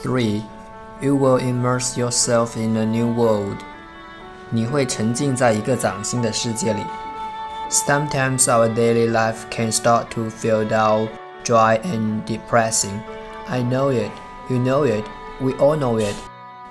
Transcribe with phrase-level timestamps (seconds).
[0.00, 0.42] 3.
[1.00, 3.58] You will immerse yourself in a new world.
[4.50, 6.82] 你会沉浸在一个崭新的世界里。
[7.68, 11.08] Sometimes our daily life can start to feel dull,
[11.44, 13.00] dry, and depressing.
[13.48, 14.10] I know it,
[14.48, 15.04] you know it,
[15.40, 16.14] we all know it.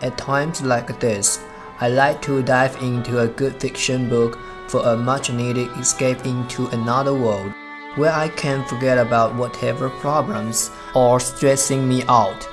[0.00, 1.40] At times like this,
[1.80, 4.38] I like to dive into a good fiction book
[4.68, 7.52] for a much needed escape into another world
[7.96, 12.48] where I can forget about whatever problems are stressing me out.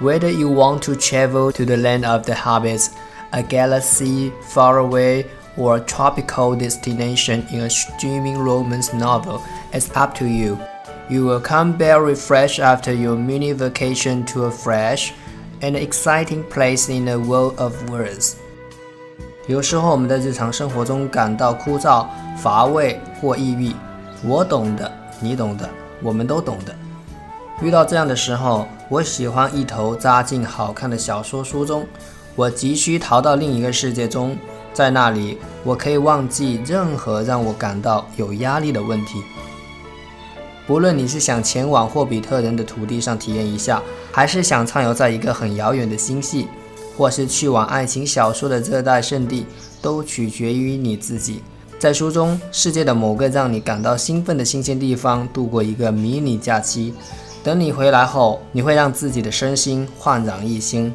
[0.00, 2.90] Whether you want to travel to the land of the hobbits,
[3.32, 9.42] a galaxy far away, or a tropical destination in a streaming romance novel,
[9.72, 10.58] it's up to you.
[11.08, 15.12] You will come back refreshed after your mini vacation to a fresh
[15.60, 18.36] and exciting place in a world of words.
[19.48, 22.06] 有时候我们在日常生活中感到枯燥、
[22.36, 23.74] 乏味或抑郁，
[24.24, 25.68] 我懂的，你懂的，
[26.00, 26.74] 我们都懂的。
[27.60, 31.87] 遇到这样的时候， 我喜欢一头扎进好看的小说书中，
[32.35, 34.37] 我急需逃到另一个世界中，
[34.73, 39.23] 在那里我可以忘记任何让我感到有压力的问题。
[40.67, 46.47] 不论你是想前往霍比特人的土地上体验一下，还是想畅游在一个很遥远的星系，
[46.95, 49.47] 或是去往爱情小说的热带圣地，
[49.81, 51.41] 都取决于你自己。
[51.79, 56.93] 在书中，世界的某个让你感到兴奋的新鲜地方，度过一个迷你假期。
[57.45, 60.91] 等你回来后，你会让自己的身心焕然一新。